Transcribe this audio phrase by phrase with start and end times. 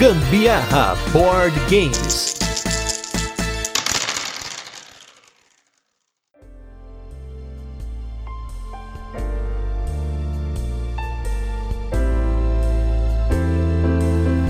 [0.00, 2.34] Gambiarra Board Games.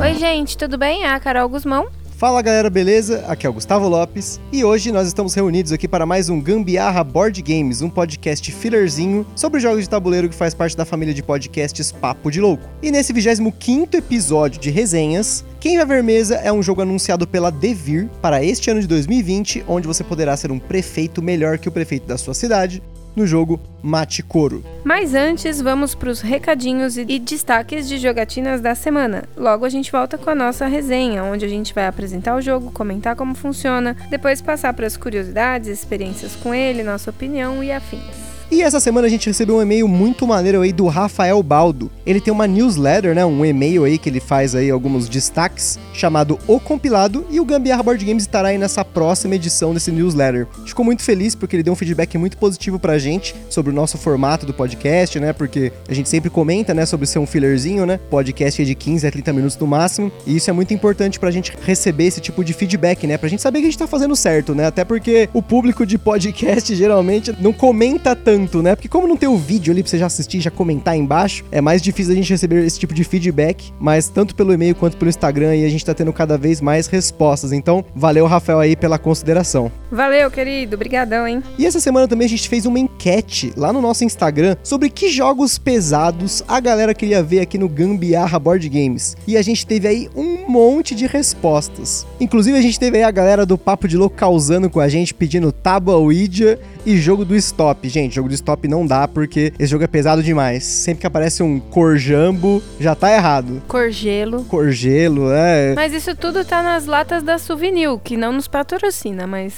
[0.01, 1.03] Oi, gente, tudo bem?
[1.03, 1.91] É a Carol Guzmão.
[2.21, 3.25] Fala galera, beleza?
[3.29, 7.03] Aqui é o Gustavo Lopes e hoje nós estamos reunidos aqui para mais um Gambiarra
[7.03, 11.23] Board Games, um podcast fillerzinho sobre jogos de tabuleiro que faz parte da família de
[11.23, 12.69] podcasts Papo de Louco.
[12.83, 17.51] E nesse 25 episódio de resenhas, quem vai ver mesa é um jogo anunciado pela
[17.51, 21.73] Devir para este ano de 2020, onde você poderá ser um prefeito melhor que o
[21.73, 22.83] prefeito da sua cidade,
[23.15, 24.65] no jogo Mate Coro.
[24.85, 29.25] Mas antes, vamos para os recadinhos e destaques de jogatinas da semana.
[29.37, 32.71] Logo a gente volta com a nossa resenha, onde a gente vai apresentar o jogo,
[32.71, 38.30] comentar como funciona, depois passar para as curiosidades, experiências com ele, nossa opinião e afins.
[38.53, 41.89] E essa semana a gente recebeu um e-mail muito maneiro aí do Rafael Baldo.
[42.05, 46.37] Ele tem uma newsletter, né, um e-mail aí que ele faz aí alguns destaques, chamado
[46.49, 50.49] O Compilado, e o Gambiarra Board Games estará aí nessa próxima edição desse newsletter.
[50.67, 53.97] Ficou muito feliz porque ele deu um feedback muito positivo pra gente sobre o nosso
[53.97, 58.01] formato do podcast, né, porque a gente sempre comenta, né, sobre ser um fillerzinho, né,
[58.11, 61.31] podcast é de 15 a 30 minutos no máximo, e isso é muito importante pra
[61.31, 64.17] gente receber esse tipo de feedback, né, pra gente saber que a gente tá fazendo
[64.17, 68.75] certo, né, até porque o público de podcast geralmente não comenta tanto tanto, né?
[68.75, 71.45] Porque como não tem o vídeo ali pra você já assistir, já comentar aí embaixo,
[71.51, 74.97] é mais difícil a gente receber esse tipo de feedback, mas tanto pelo e-mail quanto
[74.97, 77.53] pelo Instagram aí a gente tá tendo cada vez mais respostas.
[77.53, 79.71] Então, valeu, Rafael, aí pela consideração.
[79.91, 80.77] Valeu, querido.
[80.77, 81.43] Obrigadão, hein?
[81.59, 85.09] E essa semana também a gente fez uma enquete lá no nosso Instagram sobre que
[85.09, 89.17] jogos pesados a galera queria ver aqui no Gambiarra Board Games.
[89.27, 92.07] E a gente teve aí um monte de respostas.
[92.21, 95.13] Inclusive a gente teve aí a galera do Papo de Louco causando com a gente,
[95.13, 97.89] pedindo Tábua Ouija e jogo do Stop.
[97.89, 100.65] Gente, jogo do Stop não dá porque esse jogo é pesado demais.
[100.65, 103.63] Sempre que aparece um Corjambo, já tá errado.
[103.69, 104.45] Corgelo.
[104.45, 105.75] Corgelo, é.
[105.75, 109.55] Mas isso tudo tá nas latas da Souvenir, que não nos patrocina, mas.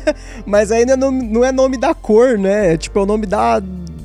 [0.44, 2.74] mas ainda não, não é nome da cor, né?
[2.74, 3.62] É tipo, é o nome da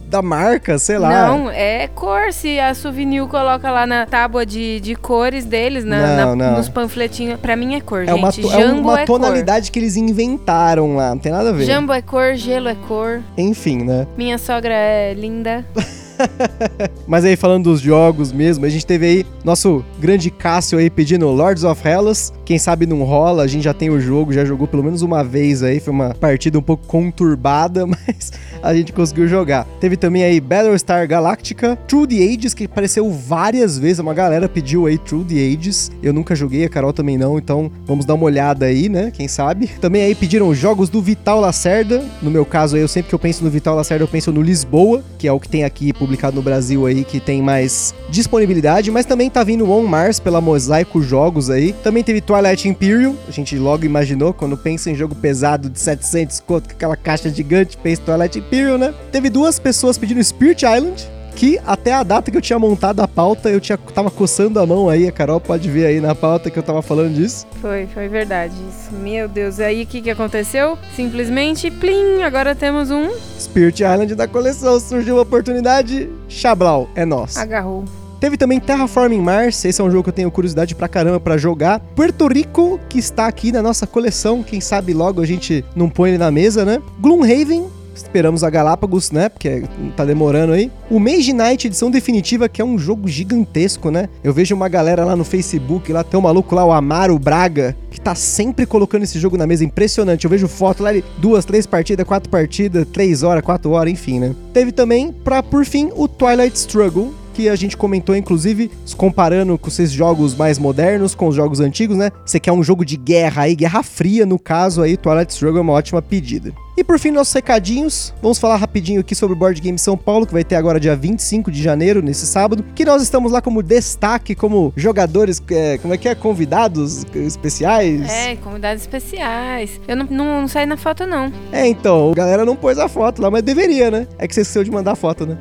[0.09, 1.27] da marca, sei lá.
[1.27, 2.33] Não, é cor.
[2.33, 6.57] Se a Souvenir coloca lá na tábua de, de cores deles, na, Não, na- não.
[6.57, 8.17] nos panfletinhos, pra mim é cor, É gente.
[8.19, 11.59] uma, to- é uma é tonalidade que eles inventaram lá, não tem nada a cor.
[11.59, 11.65] ver.
[11.65, 13.21] Jambo é cor, gelo é cor.
[13.37, 14.07] Enfim, né?
[14.17, 15.63] Minha sogra é linda.
[17.07, 21.27] Mas aí falando dos jogos mesmo, a gente teve aí nosso grande Cássio aí pedindo
[21.27, 22.33] Lords of Hellas.
[22.45, 25.23] Quem sabe não rola, a gente já tem o jogo, já jogou pelo menos uma
[25.23, 28.31] vez aí, foi uma partida um pouco conturbada, mas
[28.61, 29.65] a gente conseguiu jogar.
[29.79, 34.85] Teve também aí Battlestar Galactica, True the Ages, que apareceu várias vezes, uma galera pediu
[34.85, 35.91] aí True the Ages.
[36.01, 39.11] Eu nunca joguei, a Carol também não, então vamos dar uma olhada aí, né?
[39.11, 39.67] Quem sabe?
[39.79, 42.03] Também aí pediram jogos do Vital Lacerda.
[42.21, 44.41] No meu caso aí, eu sempre que eu penso no Vital Lacerda, eu penso no
[44.41, 48.89] Lisboa, que é o que tem aqui publicado no Brasil aí, que tem mais disponibilidade,
[48.89, 51.71] mas também tá vindo On Mars pela Mosaico Jogos aí.
[51.83, 56.39] Também teve Twilight Imperium, a gente logo imaginou, quando pensa em jogo pesado de 700
[56.39, 58.93] conto, com aquela caixa gigante, pensa Twilight Imperium, né?
[59.11, 61.07] Teve duas pessoas pedindo Spirit Island,
[61.39, 64.65] que até a data que eu tinha montado a pauta, eu tinha, tava coçando a
[64.65, 67.47] mão aí, a Carol pode ver aí na pauta que eu tava falando disso.
[67.61, 68.93] Foi, foi verdade isso.
[68.93, 70.77] Meu Deus, aí o que, que aconteceu?
[70.97, 77.39] Simplesmente, plim, agora temos um Spirit Island da coleção, surgiu uma oportunidade, Chablau, é nosso.
[77.39, 77.85] agarrou.
[78.19, 81.37] Teve também Terraforming Mars, esse é um jogo que eu tenho curiosidade pra caramba pra
[81.37, 81.79] jogar.
[81.95, 86.09] Puerto Rico, que está aqui na nossa coleção, quem sabe logo a gente não põe
[86.09, 86.81] ele na mesa, né?
[86.99, 87.67] Gloomhaven,
[88.03, 89.29] esperamos a Galápagos, né?
[89.29, 89.63] Porque
[89.95, 90.71] tá demorando aí.
[90.89, 94.09] O Mage Knight edição definitiva, que é um jogo gigantesco, né?
[94.23, 97.75] Eu vejo uma galera lá no Facebook, lá tem um maluco lá, o Amaro Braga,
[97.91, 100.25] que tá sempre colocando esse jogo na mesa, impressionante.
[100.25, 104.19] Eu vejo foto lá, ele, duas, três partidas, quatro partidas, três horas, quatro horas, enfim,
[104.19, 104.35] né?
[104.53, 109.69] Teve também, pra por fim, o Twilight Struggle, que a gente comentou, inclusive, comparando com
[109.69, 112.11] esses jogos mais modernos com os jogos antigos, né?
[112.25, 115.61] Você quer um jogo de guerra aí, Guerra Fria, no caso aí, Twilight Struggle é
[115.61, 116.53] uma ótima pedida.
[116.79, 118.13] E por fim, nossos recadinhos.
[118.21, 120.95] Vamos falar rapidinho aqui sobre o Board Game São Paulo, que vai ter agora dia
[120.95, 122.63] 25 de janeiro, nesse sábado.
[122.73, 126.15] Que nós estamos lá como destaque, como jogadores, é, como é que é?
[126.15, 128.09] Convidados especiais.
[128.09, 129.71] É, convidados especiais.
[129.89, 131.29] Eu não, não, não saí na foto, não.
[131.51, 134.07] É, então, a galera não pôs a foto lá, mas deveria, né?
[134.17, 135.37] É que você esqueceu de mandar a foto, né?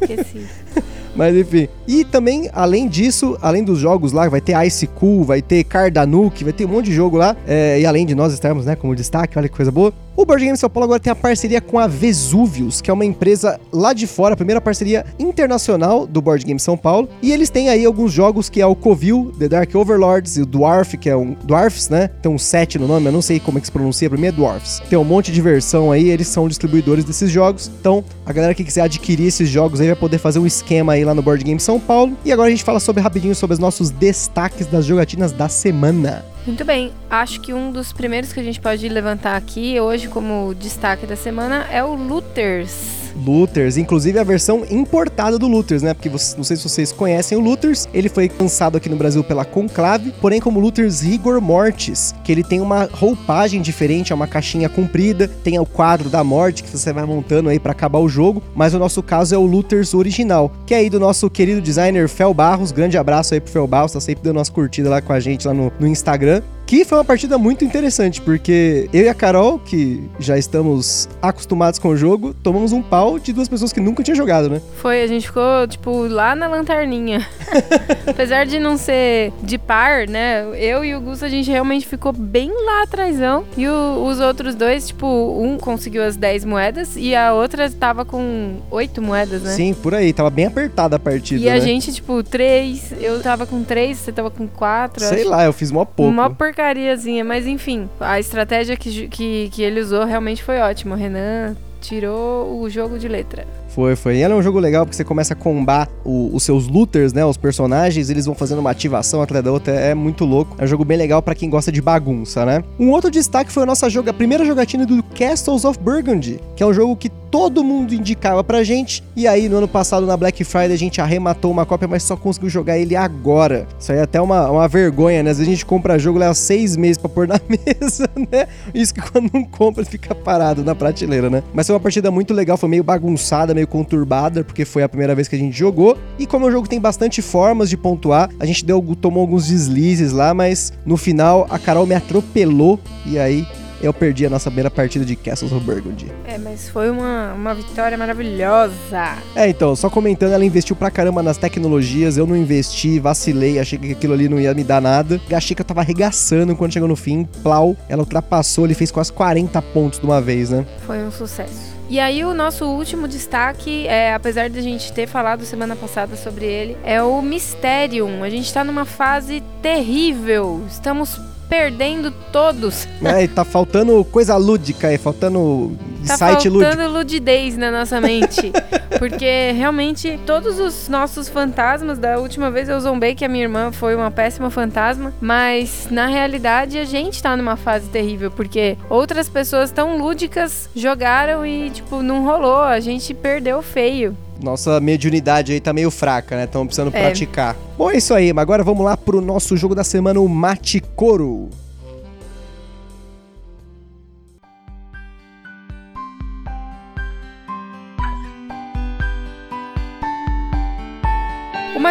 [0.00, 0.46] Esqueci.
[1.14, 1.68] Mas enfim.
[1.86, 6.44] E também, além disso, além dos jogos lá, vai ter Ice Cool, vai ter Cardanuke,
[6.44, 7.36] vai ter um monte de jogo lá.
[7.46, 9.92] É, e além de nós estarmos, né, como destaque, olha que coisa boa.
[10.14, 13.04] O Board Game São Paulo agora tem a parceria com a Vesuvius, que é uma
[13.04, 17.08] empresa lá de fora, a primeira parceria internacional do Board Game São Paulo.
[17.22, 20.46] E eles têm aí alguns jogos que é o Covil, The Dark Overlords e o
[20.46, 22.08] Dwarf, que é um Dwarfs, né?
[22.20, 24.26] Tem um 7 no nome, eu não sei como é que se pronuncia, pra mim
[24.26, 24.82] é Dwarfs.
[24.90, 27.70] Tem um monte de versão aí, eles são distribuidores desses jogos.
[27.80, 31.01] Então, a galera que quiser adquirir esses jogos aí vai poder fazer um esquema aí
[31.02, 32.16] aí lá no Board Game São Paulo.
[32.24, 36.24] E agora a gente fala sobre rapidinho sobre os nossos destaques das jogatinas da semana.
[36.46, 40.54] Muito bem, acho que um dos primeiros que a gente pode levantar aqui hoje como
[40.54, 43.01] destaque da semana é o Looters.
[43.16, 45.94] Luthers, inclusive a versão importada do Luthers, né?
[45.94, 49.22] Porque vocês, não sei se vocês conhecem o Luthers, ele foi lançado aqui no Brasil
[49.24, 54.26] pela Conclave, porém como Luthers Rigor Mortis, que ele tem uma roupagem diferente, é uma
[54.26, 58.08] caixinha comprida, tem o quadro da morte que você vai montando aí para acabar o
[58.08, 61.60] jogo, mas o nosso caso é o Luthers original, que é aí do nosso querido
[61.60, 65.00] designer Fel Barros, grande abraço aí pro Fel Barros, tá sempre dando nossa curtida lá
[65.00, 66.42] com a gente lá no, no Instagram.
[66.72, 71.78] Que foi uma partida muito interessante, porque eu e a Carol, que já estamos acostumados
[71.78, 74.62] com o jogo, tomamos um pau de duas pessoas que nunca tinham jogado, né?
[74.76, 77.28] Foi, a gente ficou, tipo, lá na lanterninha.
[78.08, 80.46] Apesar de não ser de par, né?
[80.54, 83.44] Eu e o Gusto, a gente realmente ficou bem lá atrásão.
[83.54, 88.02] E o, os outros dois, tipo, um conseguiu as 10 moedas e a outra tava
[88.06, 89.50] com 8 moedas, né?
[89.50, 90.10] Sim, por aí.
[90.10, 91.52] Tava bem apertada a partida, E né?
[91.52, 92.94] a gente, tipo, 3.
[92.98, 95.04] Eu tava com 3, você tava com 4.
[95.04, 96.10] Sei lá, eu fiz mó pouco.
[96.10, 96.30] Uma
[96.62, 100.94] porcariazinha, mas enfim, a estratégia que, que, que ele usou realmente foi ótima.
[100.94, 103.44] O Renan tirou o jogo de letra.
[103.68, 104.18] Foi, foi.
[104.18, 107.12] E ela é um jogo legal porque você começa a combar o- os seus looters,
[107.12, 107.24] né?
[107.24, 109.72] Os personagens, eles vão fazendo uma ativação atrás da outra.
[109.72, 110.54] É muito louco.
[110.58, 112.62] É um jogo bem legal pra quem gosta de bagunça, né?
[112.78, 116.62] Um outro destaque foi a nossa joga, a primeira jogatina do Castles of Burgundy, que
[116.62, 119.02] é um jogo que todo mundo indicava pra gente.
[119.16, 122.14] E aí, no ano passado, na Black Friday, a gente arrematou uma cópia, mas só
[122.14, 123.66] conseguiu jogar ele agora.
[123.80, 125.30] Isso aí é até uma, uma vergonha, né?
[125.30, 128.46] Às vezes a gente compra jogo, leva seis meses pra pôr na mesa, né?
[128.74, 131.42] Isso que quando não compra, fica parado na prateleira, né?
[131.54, 135.14] Mas foi uma partida muito legal, foi meio bagunçada, meio conturbada, porque foi a primeira
[135.14, 135.96] vez que a gente jogou.
[136.18, 140.12] E como o jogo tem bastante formas de pontuar, a gente deu, tomou alguns deslizes
[140.12, 143.46] lá, mas no final a Carol me atropelou e aí
[143.82, 146.10] eu perdi a nossa primeira partida de Castles of Burgundy.
[146.24, 149.18] É, mas foi uma, uma vitória maravilhosa.
[149.34, 153.78] É, então, só comentando, ela investiu pra caramba nas tecnologias, eu não investi, vacilei, achei
[153.78, 155.20] que aquilo ali não ia me dar nada.
[155.32, 159.12] Achei que eu tava arregaçando quando chegou no fim, plau, ela ultrapassou, ele fez quase
[159.12, 160.64] 40 pontos de uma vez, né?
[160.86, 161.72] Foi um sucesso.
[161.88, 166.16] E aí o nosso último destaque, é, apesar de a gente ter falado semana passada
[166.16, 168.22] sobre ele, é o Mysterium.
[168.22, 170.64] A gente tá numa fase terrível.
[170.66, 171.20] Estamos
[171.52, 172.88] perdendo todos.
[173.04, 175.76] É, e tá faltando coisa lúdica aí, faltando
[176.06, 176.70] Tá site lúdico.
[176.70, 178.52] faltando ludidez na nossa mente.
[178.98, 183.72] porque realmente todos os nossos fantasmas, da última vez eu zombei que a minha irmã
[183.72, 189.28] foi uma péssima fantasma, mas na realidade a gente tá numa fase terrível, porque outras
[189.28, 192.62] pessoas tão lúdicas jogaram e, tipo, não rolou.
[192.62, 194.16] A gente perdeu feio.
[194.40, 196.44] Nossa mediunidade aí tá meio fraca, né?
[196.44, 197.00] Estamos precisando É.
[197.00, 197.56] praticar.
[197.76, 200.80] Bom, é isso aí, mas agora vamos lá pro nosso jogo da semana, o Mate
[200.94, 201.48] Coro.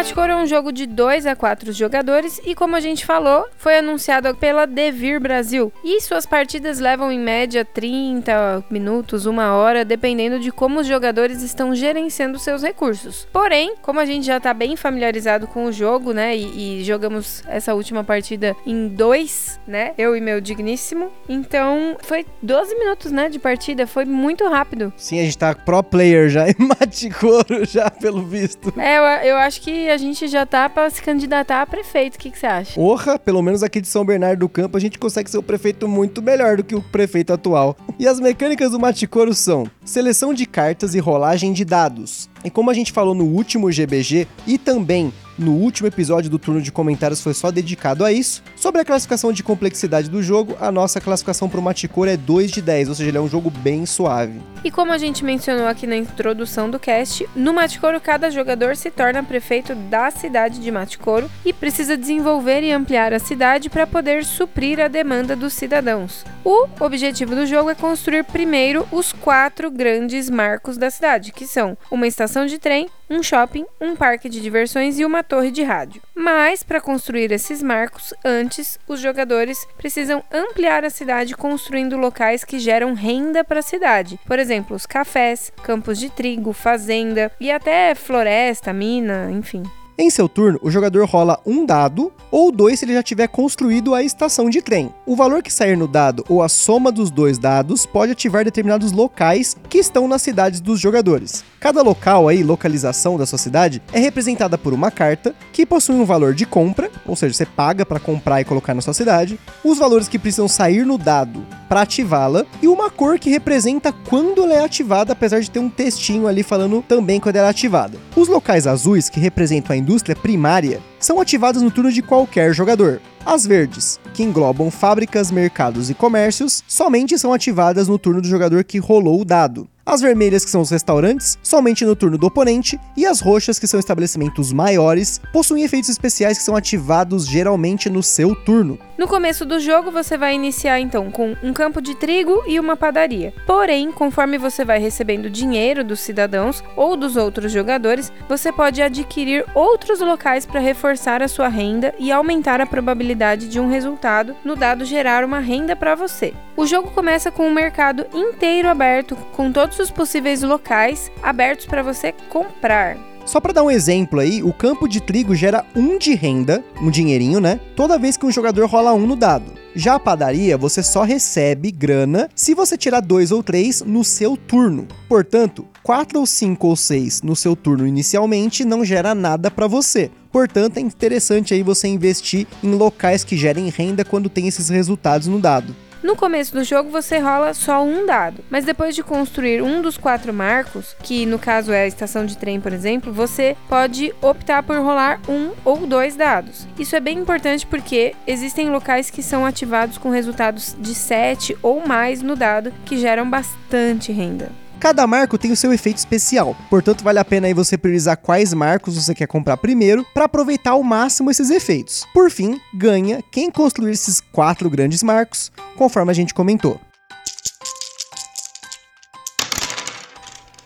[0.02, 3.46] O Matchcore é um jogo de 2 a 4 jogadores e, como a gente falou,
[3.56, 5.72] foi anunciado pela Devir Brasil.
[5.84, 11.40] E suas partidas levam em média 30 minutos, uma hora, dependendo de como os jogadores
[11.40, 13.28] estão gerenciando seus recursos.
[13.32, 17.44] Porém, como a gente já tá bem familiarizado com o jogo, né, e, e jogamos
[17.46, 23.28] essa última partida em dois, né, eu e meu digníssimo, então foi 12 minutos, né,
[23.28, 24.92] de partida, foi muito rápido.
[24.96, 28.74] Sim, a gente tá pro player já em Mate Coro já, pelo visto.
[28.76, 32.18] É, eu, eu acho que a gente já tá pra se candidatar a prefeito, o
[32.18, 32.74] que que você acha?
[32.74, 35.86] Porra, pelo menos aqui de São Bernardo do Campo a gente consegue ser o prefeito
[35.86, 37.76] muito melhor do que o prefeito atual.
[37.98, 42.28] E as mecânicas do Maticoro são seleção de cartas e rolagem de dados.
[42.42, 46.60] E como a gente falou no último GBG e também no último episódio do turno
[46.60, 50.70] de comentários foi só dedicado a isso, sobre a classificação de complexidade do jogo, a
[50.70, 53.86] nossa classificação pro Maticoro é 2 de 10, ou seja, ele é um jogo bem
[53.86, 54.40] suave.
[54.64, 58.90] E como a gente mencionou aqui na introdução do cast, no Maticoro cada jogador se
[58.90, 64.24] torna prefeito da cidade de Maticoro e precisa desenvolver e ampliar a cidade para poder
[64.24, 66.24] suprir a demanda dos cidadãos.
[66.44, 71.76] O objetivo do jogo é construir primeiro os quatro grandes marcos da cidade, que são
[71.90, 76.02] uma estação de trem, um shopping, um parque de diversões e uma torre de rádio.
[76.14, 82.58] Mas para construir esses marcos, antes os jogadores precisam ampliar a cidade construindo locais que
[82.58, 84.18] geram renda para a cidade.
[84.26, 89.62] Por exemplo, os cafés, campos de trigo, fazenda e até floresta, mina, enfim.
[90.02, 93.94] Em seu turno, o jogador rola um dado ou dois se ele já tiver construído
[93.94, 94.90] a estação de trem.
[95.06, 98.90] O valor que sair no dado ou a soma dos dois dados pode ativar determinados
[98.90, 101.44] locais que estão nas cidades dos jogadores.
[101.60, 106.04] Cada local aí, localização da sua cidade, é representada por uma carta que possui um
[106.04, 109.78] valor de compra, ou seja, você paga para comprar e colocar na sua cidade, os
[109.78, 114.54] valores que precisam sair no dado para ativá-la e uma cor que representa quando ela
[114.54, 117.96] é ativada, apesar de ter um textinho ali falando também quando ela é ativada.
[118.16, 119.91] Os locais azuis, que representam a indústria
[120.22, 123.00] primária, são ativados no turno de qualquer jogador.
[123.26, 128.64] As verdes, que englobam fábricas, mercados e comércios, somente são ativadas no turno do jogador
[128.64, 129.68] que rolou o dado.
[129.84, 133.66] As vermelhas, que são os restaurantes, somente no turno do oponente, e as roxas, que
[133.66, 138.78] são estabelecimentos maiores, possuem efeitos especiais que são ativados geralmente no seu turno.
[138.96, 142.76] No começo do jogo, você vai iniciar então com um campo de trigo e uma
[142.76, 143.34] padaria.
[143.44, 149.44] Porém, conforme você vai recebendo dinheiro dos cidadãos ou dos outros jogadores, você pode adquirir
[149.52, 154.54] outros locais para reforçar a sua renda e aumentar a probabilidade de um resultado no
[154.54, 156.32] dado gerar uma renda para você.
[156.56, 161.82] O jogo começa com um mercado inteiro aberto, com todos os possíveis locais abertos para
[161.82, 162.96] você comprar.
[163.24, 166.90] Só para dar um exemplo aí, o campo de trigo gera um de renda, um
[166.90, 167.60] dinheirinho, né?
[167.76, 169.52] Toda vez que um jogador rola um no dado.
[169.74, 174.36] Já a padaria, você só recebe grana se você tirar dois ou três no seu
[174.36, 174.86] turno.
[175.08, 180.10] Portanto, 4 ou 5 ou 6 no seu turno inicialmente não gera nada para você.
[180.30, 185.28] Portanto, é interessante aí você investir em locais que gerem renda quando tem esses resultados
[185.28, 185.74] no dado.
[186.02, 189.96] No começo do jogo você rola só um dado, mas depois de construir um dos
[189.96, 194.64] quatro marcos, que no caso é a estação de trem, por exemplo, você pode optar
[194.64, 196.66] por rolar um ou dois dados.
[196.76, 201.86] Isso é bem importante porque existem locais que são ativados com resultados de 7 ou
[201.86, 204.61] mais no dado, que geram bastante renda.
[204.82, 208.52] Cada marco tem o seu efeito especial, portanto vale a pena aí você priorizar quais
[208.52, 212.04] marcos você quer comprar primeiro para aproveitar ao máximo esses efeitos.
[212.12, 216.80] Por fim, ganha quem construir esses quatro grandes marcos, conforme a gente comentou.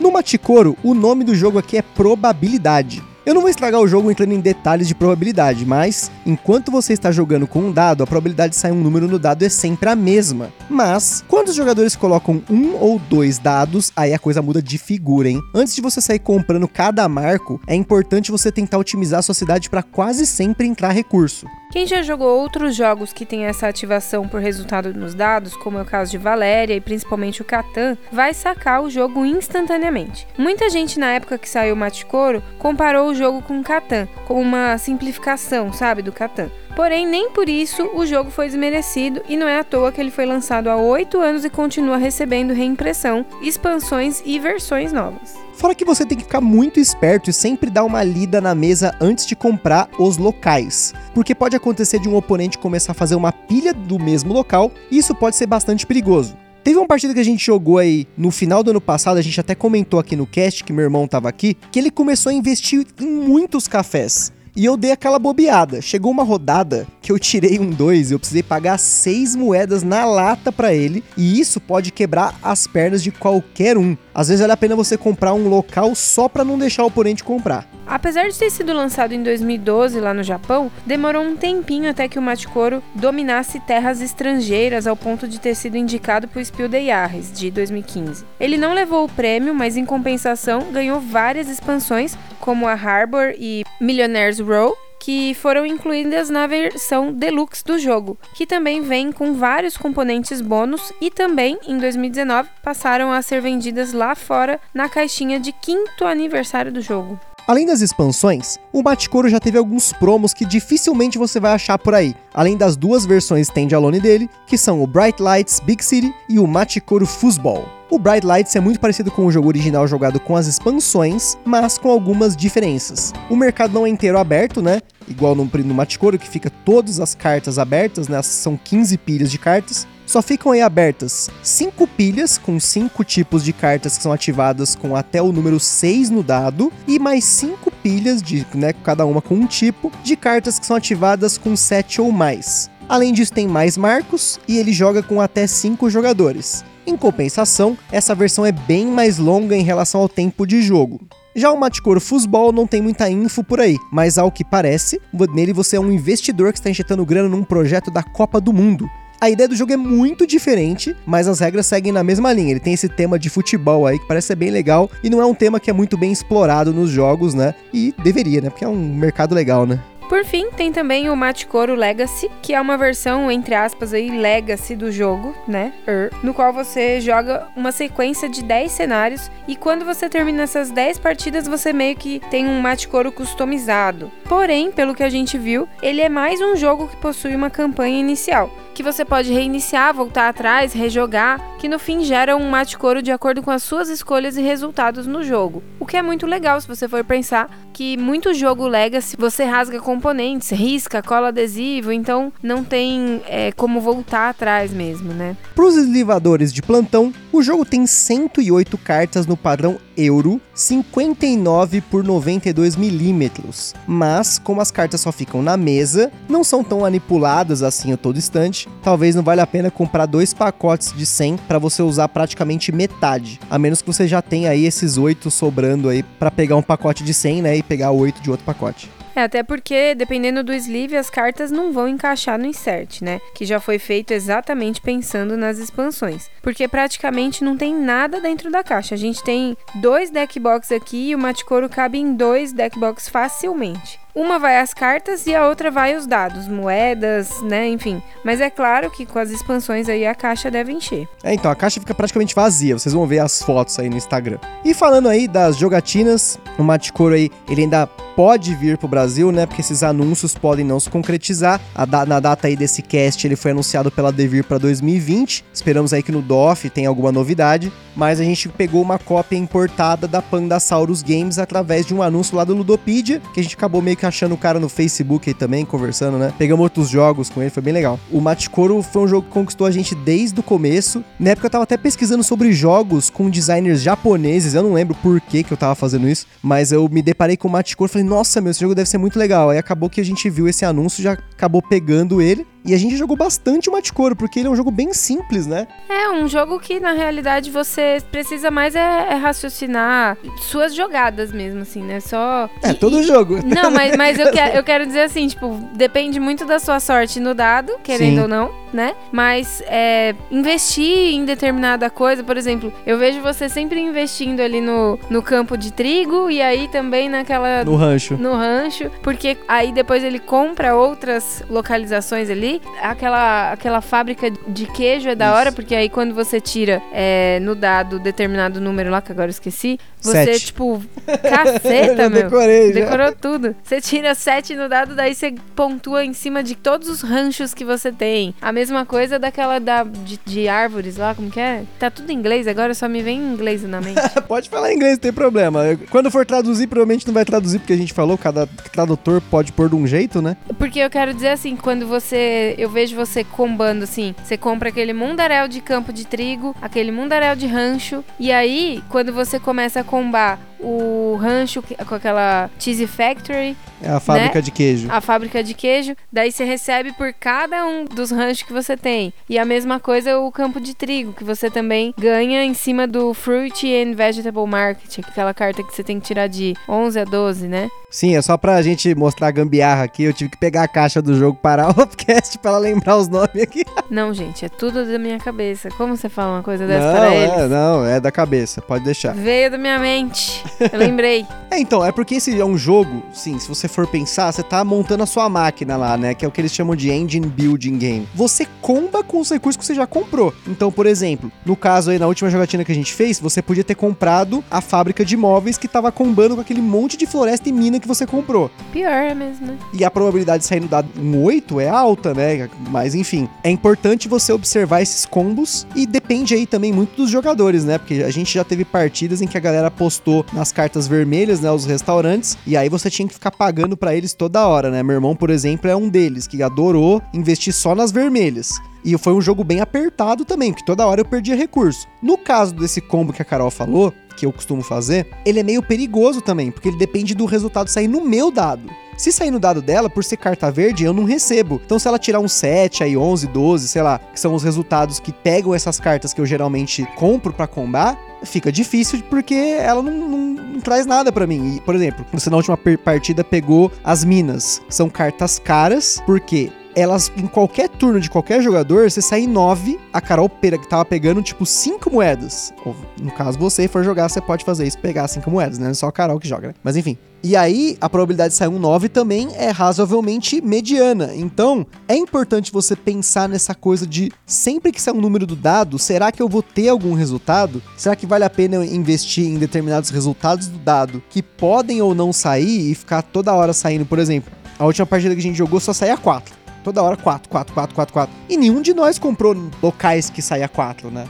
[0.00, 3.02] No Maticoro, o nome do jogo aqui é probabilidade.
[3.28, 7.12] Eu não vou estragar o jogo entrando em detalhes de probabilidade, mas enquanto você está
[7.12, 9.94] jogando com um dado, a probabilidade de sair um número no dado é sempre a
[9.94, 10.50] mesma.
[10.66, 15.28] Mas, quando os jogadores colocam um ou dois dados, aí a coisa muda de figura,
[15.28, 15.42] hein?
[15.54, 19.68] Antes de você sair comprando cada marco, é importante você tentar otimizar a sua cidade
[19.68, 21.46] para quase sempre entrar recurso.
[21.70, 25.82] Quem já jogou outros jogos que têm essa ativação por resultado nos dados, como é
[25.82, 30.26] o caso de Valéria e principalmente o Catan, vai sacar o jogo instantaneamente.
[30.38, 34.78] Muita gente na época que saiu o Maticoro comparou o jogo com Catan, como uma
[34.78, 36.50] simplificação, sabe, do Catan.
[36.74, 40.10] Porém, nem por isso o jogo foi desmerecido e não é à toa que ele
[40.10, 45.47] foi lançado há 8 anos e continua recebendo reimpressão, expansões e versões novas.
[45.58, 48.94] Fora que você tem que ficar muito esperto e sempre dar uma lida na mesa
[49.00, 53.32] antes de comprar os locais, porque pode acontecer de um oponente começar a fazer uma
[53.32, 56.36] pilha do mesmo local e isso pode ser bastante perigoso.
[56.62, 59.40] Teve uma partida que a gente jogou aí no final do ano passado, a gente
[59.40, 62.86] até comentou aqui no cast que meu irmão tava aqui, que ele começou a investir
[63.00, 64.30] em muitos cafés.
[64.58, 65.80] E eu dei aquela bobeada.
[65.80, 70.04] Chegou uma rodada que eu tirei um 2 e eu precisei pagar 6 moedas na
[70.04, 71.04] lata para ele.
[71.16, 73.96] E isso pode quebrar as pernas de qualquer um.
[74.18, 77.22] Às vezes vale a pena você comprar um local só para não deixar o oponente
[77.22, 77.68] comprar.
[77.86, 82.18] Apesar de ter sido lançado em 2012 lá no Japão, demorou um tempinho até que
[82.18, 86.84] o Maticoro dominasse terras estrangeiras ao ponto de ter sido indicado para o Spiel des
[86.84, 88.24] Jahres de 2015.
[88.40, 93.62] Ele não levou o prêmio, mas em compensação ganhou várias expansões, como a Harbor e
[93.80, 94.76] Millionaire's Row,
[95.08, 100.92] que foram incluídas na versão deluxe do jogo, que também vem com vários componentes bônus
[101.00, 106.70] e também em 2019 passaram a ser vendidas lá fora na caixinha de quinto aniversário
[106.70, 107.18] do jogo.
[107.46, 111.94] Além das expansões, o Maticoro já teve alguns promos que dificilmente você vai achar por
[111.94, 116.38] aí, além das duas versões standalone dele, que são o Bright Lights Big City e
[116.38, 117.77] o Maticoro Foosball.
[117.90, 121.78] O Bright Lights é muito parecido com o jogo original jogado com as expansões, mas
[121.78, 123.14] com algumas diferenças.
[123.30, 124.82] O mercado não é inteiro aberto, né?
[125.08, 128.20] Igual no, no Maticoro, que fica todas as cartas abertas, né?
[128.20, 133.52] São 15 pilhas de cartas só ficam aí abertas 5 pilhas com 5 tipos de
[133.52, 138.22] cartas que são ativadas com até o número 6 no dado e mais 5 pilhas
[138.22, 142.10] de, né, cada uma com um tipo de cartas que são ativadas com 7 ou
[142.10, 142.70] mais.
[142.88, 146.64] Além disso, tem mais marcos e ele joga com até 5 jogadores.
[146.88, 150.98] Em compensação, essa versão é bem mais longa em relação ao tempo de jogo.
[151.36, 154.98] Já o Maticoro Foosball não tem muita info por aí, mas ao que parece,
[155.34, 158.88] nele você é um investidor que está injetando grana num projeto da Copa do Mundo
[159.20, 162.52] A ideia do jogo é muito diferente, mas as regras seguem na mesma linha.
[162.52, 165.26] Ele tem esse tema de futebol aí que parece ser bem legal e não é
[165.26, 167.54] um tema que é muito bem explorado nos jogos, né?
[167.70, 168.48] E deveria, né?
[168.48, 169.78] Porque é um mercado legal, né?
[170.08, 174.74] Por fim, tem também o Maticoro Legacy, que é uma versão, entre aspas, aí, Legacy
[174.74, 175.72] do jogo, né?
[175.86, 180.70] Er, no qual você joga uma sequência de 10 cenários e quando você termina essas
[180.70, 184.10] 10 partidas, você meio que tem um Maticoro customizado.
[184.24, 188.00] Porém, pelo que a gente viu, ele é mais um jogo que possui uma campanha
[188.00, 193.10] inicial, que você pode reiniciar, voltar atrás, rejogar, que no fim gera um Maticoro de
[193.10, 195.62] acordo com as suas escolhas e resultados no jogo.
[195.78, 199.80] O que é muito legal se você for pensar que muito jogo Legacy você rasga
[199.98, 205.36] componentes, risca, cola adesivo, então não tem é, como voltar atrás mesmo, né?
[205.56, 212.04] Para os eslivadores de plantão, o jogo tem 108 cartas no padrão Euro, 59 por
[212.04, 213.74] 92 milímetros.
[213.88, 218.18] Mas, como as cartas só ficam na mesa, não são tão manipuladas assim a todo
[218.18, 222.70] instante, talvez não valha a pena comprar dois pacotes de 100 para você usar praticamente
[222.70, 226.62] metade, a menos que você já tenha aí esses 8 sobrando aí para pegar um
[226.62, 228.88] pacote de 100, né, e pegar 8 de outro pacote.
[229.18, 233.20] É, até porque, dependendo do sleeve, as cartas não vão encaixar no insert, né?
[233.34, 236.30] Que já foi feito exatamente pensando nas expansões.
[236.40, 238.94] Porque praticamente não tem nada dentro da caixa.
[238.94, 243.08] A gente tem dois deck box aqui e o Maticoro cabe em dois deck box
[243.08, 243.98] facilmente.
[244.18, 248.02] Uma vai as cartas e a outra vai os dados, moedas, né, enfim.
[248.24, 251.06] Mas é claro que com as expansões aí a caixa deve encher.
[251.22, 254.38] É, então a caixa fica praticamente vazia, vocês vão ver as fotos aí no Instagram.
[254.64, 259.46] E falando aí das jogatinas, o Maticoro aí, ele ainda pode vir pro Brasil, né,
[259.46, 261.60] porque esses anúncios podem não se concretizar.
[261.88, 265.44] Da na data aí desse cast, ele foi anunciado pela Devir para 2020.
[265.54, 270.08] Esperamos aí que no DOF tenha alguma novidade, mas a gente pegou uma cópia importada
[270.08, 273.96] da Pandasaurus Games através de um anúncio lá do Ludopedia, que a gente acabou meio
[273.96, 276.32] que achando o cara no Facebook aí também, conversando, né?
[276.36, 277.98] Pegamos outros jogos com ele, foi bem legal.
[278.10, 281.04] O Maticoro foi um jogo que conquistou a gente desde o começo.
[281.18, 285.20] Na época eu tava até pesquisando sobre jogos com designers japoneses, eu não lembro por
[285.20, 288.06] que que eu tava fazendo isso, mas eu me deparei com o Maticoro e falei,
[288.06, 289.50] nossa, meu, esse jogo deve ser muito legal.
[289.50, 292.46] Aí acabou que a gente viu esse anúncio, já acabou pegando ele.
[292.64, 295.66] E a gente jogou bastante o Maticoro, porque ele é um jogo bem simples, né?
[295.88, 301.62] É, um jogo que na realidade você precisa mais é, é raciocinar suas jogadas mesmo,
[301.62, 302.00] assim, né?
[302.00, 302.48] Só.
[302.62, 303.02] É, e, todo e...
[303.02, 303.38] jogo.
[303.46, 307.20] Não, mas, mas eu, quero, eu quero dizer assim, tipo, depende muito da sua sorte
[307.20, 308.22] no dado, querendo Sim.
[308.22, 308.94] ou não, né?
[309.12, 314.98] Mas é, investir em determinada coisa, por exemplo, eu vejo você sempre investindo ali no,
[315.08, 317.64] no campo de trigo e aí também naquela.
[317.64, 318.16] No rancho.
[318.16, 322.47] No rancho, porque aí depois ele compra outras localizações ali.
[322.82, 325.34] Aquela, aquela fábrica de queijo é da Isso.
[325.36, 329.30] hora, porque aí quando você tira é, no dado determinado número lá, que agora eu
[329.30, 330.46] esqueci, você, Sete.
[330.46, 332.22] tipo, Eu caceta, já meu.
[332.24, 332.80] decorei, já.
[332.80, 333.56] Decorou tudo.
[333.62, 337.64] Você tira 7 no dado, daí você pontua em cima de todos os ranchos que
[337.64, 338.34] você tem.
[338.40, 341.62] A mesma coisa daquela da, de, de árvores lá, como que é?
[341.78, 344.00] Tá tudo em inglês, agora só me vem em inglês na mente.
[344.28, 345.62] Pode falar inglês, não tem problema.
[345.90, 349.68] Quando for traduzir, provavelmente não vai traduzir porque a gente falou, cada tradutor pode pôr
[349.68, 350.36] de um jeito, né?
[350.58, 352.54] Porque eu quero dizer assim, quando você.
[352.58, 357.34] Eu vejo você combando assim, você compra aquele mundaréu de campo de trigo, aquele mundaréu
[357.36, 363.56] de rancho, e aí, quando você começa a combar o rancho com aquela Cheese Factory,
[363.82, 364.88] É a fábrica de queijo.
[364.90, 369.12] a fábrica de queijo, daí você recebe por cada um dos ranchos que você tem.
[369.28, 373.14] E a mesma coisa o campo de trigo, que você também ganha em cima do
[373.14, 377.48] Fruit and Vegetable Market, aquela carta que você tem que tirar de 11 a 12,
[377.48, 377.68] né?
[377.90, 380.02] Sim, é só pra gente mostrar a gambiarra aqui.
[380.04, 383.08] Eu tive que pegar a caixa do jogo, parar o podcast pra ela lembrar os
[383.08, 383.64] nomes aqui.
[383.90, 385.70] Não, gente, é tudo da minha cabeça.
[385.70, 387.32] Como você fala uma coisa dessa Não, eles?
[387.32, 389.14] é, não, é da cabeça, pode deixar.
[389.14, 390.44] Veio da minha mente.
[390.72, 391.26] Eu lembrei.
[391.50, 394.64] É, então, é porque esse é um jogo, sim, se você for pensar, você tá
[394.64, 396.14] montando a sua máquina lá, né?
[396.14, 398.08] Que é o que eles chamam de engine building game.
[398.14, 400.32] Você comba com os recursos que você já comprou.
[400.46, 403.64] Então, por exemplo, no caso aí, na última jogatina que a gente fez, você podia
[403.64, 407.52] ter comprado a fábrica de móveis que tava combando com aquele monte de floresta e
[407.52, 408.50] mina que você comprou.
[408.72, 409.58] Pior é mesmo, né?
[409.72, 412.48] E a probabilidade de sair no dado um 8 é alta, né?
[412.70, 417.64] Mas enfim, é importante você observar esses combos e depende aí também muito dos jogadores,
[417.64, 417.78] né?
[417.78, 421.50] Porque a gente já teve partidas em que a galera postou nas cartas vermelhas, né,
[421.50, 424.82] os restaurantes, e aí você tinha que ficar pagando pra eles toda hora, né?
[424.82, 428.52] Meu irmão, por exemplo, é um deles que adorou investir só nas vermelhas.
[428.84, 431.86] E foi um jogo bem apertado também, porque toda hora eu perdia recurso.
[432.02, 435.62] No caso desse combo que a Carol falou, que eu costumo fazer, ele é meio
[435.62, 438.68] perigoso também, porque ele depende do resultado sair no meu dado.
[438.96, 441.60] Se sair no dado dela, por ser carta verde, eu não recebo.
[441.64, 444.98] Então, se ela tirar um 7, aí 11, 12, sei lá, que são os resultados
[444.98, 449.92] que pegam essas cartas que eu geralmente compro pra combar, fica difícil porque ela não-
[449.92, 451.56] não traz nada pra mim.
[451.56, 454.60] E, por exemplo, você na última partida pegou as minas.
[454.68, 459.80] São cartas caras, porque elas, em qualquer turno de qualquer jogador, você sai em 9,
[459.90, 462.52] a Carol que tava pegando, tipo, 5 moedas.
[462.66, 465.64] Ou, no caso, você for jogar, você pode fazer isso, pegar 5 moedas, né?
[465.64, 466.54] Não é só a Carol que joga, né?
[466.62, 466.98] Mas enfim.
[467.22, 471.10] E aí, a probabilidade de sair um 9 também é razoavelmente mediana.
[471.14, 475.78] Então, é importante você pensar nessa coisa de sempre que sair um número do dado,
[475.78, 477.60] será que eu vou ter algum resultado?
[477.76, 482.12] Será que vale a pena investir em determinados resultados do dado que podem ou não
[482.12, 483.84] sair e ficar toda hora saindo?
[483.84, 486.36] Por exemplo, a última partida que a gente jogou só saía 4.
[486.62, 488.14] Toda hora 4, 4, 4, 4, 4.
[488.28, 491.06] E nenhum de nós comprou locais que saía 4, né?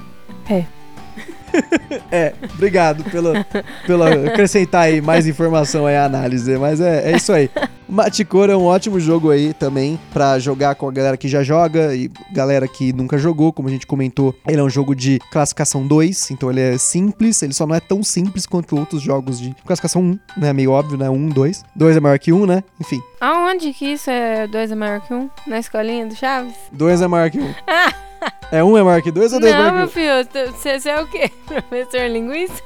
[0.48, 0.77] É.
[2.10, 3.44] é, obrigado pela,
[3.86, 7.50] pela acrescentar aí mais informação aí à análise, mas é, é isso aí.
[7.88, 11.94] Maticor é um ótimo jogo aí também para jogar com a galera que já joga
[11.94, 14.34] e galera que nunca jogou, como a gente comentou.
[14.46, 17.80] Ele é um jogo de classificação 2, então ele é simples, ele só não é
[17.80, 20.52] tão simples quanto outros jogos de classificação 1, né?
[20.52, 21.08] Meio óbvio, né?
[21.08, 21.64] 1, 2.
[21.74, 22.62] 2 é maior que 1, né?
[22.78, 23.00] Enfim.
[23.20, 25.30] Aonde que isso é 2 é maior que 1?
[25.46, 26.54] Na escolinha do Chaves?
[26.72, 27.54] 2 é maior que 1.
[28.50, 30.08] É um é maior que dois ou dois é Não, maior meu filho,
[30.52, 31.30] você é o quê?
[31.46, 32.62] Professor linguiça?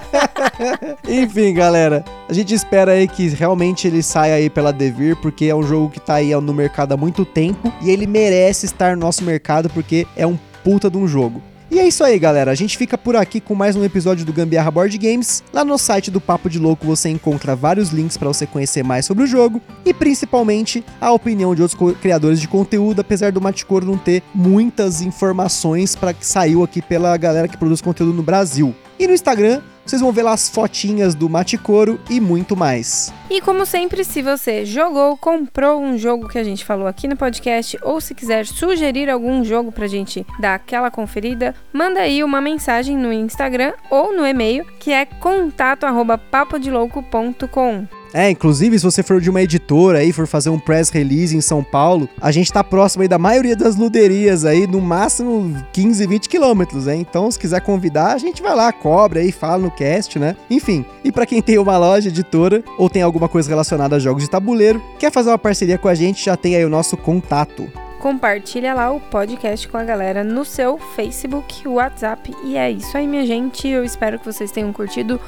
[1.08, 5.54] Enfim, galera, a gente espera aí que realmente ele saia aí pela Devir, porque é
[5.54, 9.00] um jogo que tá aí no mercado há muito tempo e ele merece estar no
[9.00, 11.42] nosso mercado porque é um puta de um jogo.
[11.70, 12.50] E é isso aí, galera.
[12.50, 15.40] A gente fica por aqui com mais um episódio do Gambiarra Board Games.
[15.52, 19.06] Lá no site do Papo de Louco você encontra vários links para você conhecer mais
[19.06, 23.86] sobre o jogo e principalmente a opinião de outros criadores de conteúdo, apesar do Maticoro
[23.86, 28.74] não ter muitas informações para que saiu aqui pela galera que produz conteúdo no Brasil.
[28.98, 33.12] E no Instagram, vocês vão ver lá as fotinhas do Maticoro e muito mais.
[33.28, 37.16] E como sempre, se você jogou, comprou um jogo que a gente falou aqui no
[37.16, 42.40] podcast, ou se quiser sugerir algum jogo pra gente dar aquela conferida, manda aí uma
[42.40, 47.99] mensagem no Instagram ou no e-mail, que é contato@papodelouco.com.
[48.12, 51.40] É, inclusive, se você for de uma editora aí, for fazer um press release em
[51.40, 56.06] São Paulo, a gente tá próximo aí da maioria das luderias aí, no máximo 15,
[56.06, 57.00] 20 quilômetros, hein?
[57.08, 60.36] Então, se quiser convidar, a gente vai lá, cobra aí, fala no cast, né?
[60.48, 64.24] Enfim, e pra quem tem uma loja editora ou tem alguma coisa relacionada a jogos
[64.24, 67.70] de tabuleiro, quer fazer uma parceria com a gente, já tem aí o nosso contato.
[68.00, 72.34] Compartilha lá o podcast com a galera no seu Facebook, WhatsApp.
[72.42, 73.68] E é isso aí, minha gente.
[73.68, 75.20] Eu espero que vocês tenham curtido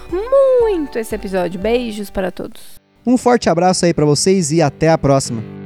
[0.61, 1.61] muito esse episódio.
[1.61, 2.81] Beijos para todos.
[3.07, 5.62] Um forte abraço aí pra vocês e até a próxima.